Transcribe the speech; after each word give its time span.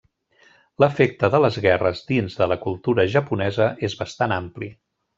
L'efecte 0.83 1.29
de 1.35 1.41
les 1.43 1.59
guerres 1.67 2.03
dins 2.13 2.39
de 2.41 2.49
la 2.53 2.59
cultura 2.65 3.09
japonesa 3.19 3.71
és 3.91 4.01
bastant 4.05 4.39
ampli. 4.43 4.77